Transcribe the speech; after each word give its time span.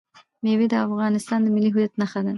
مېوې 0.43 0.65
د 0.69 0.75
افغانستان 0.87 1.39
د 1.43 1.47
ملي 1.55 1.69
هویت 1.73 1.93
نښه 2.01 2.19
ده. 2.25 2.29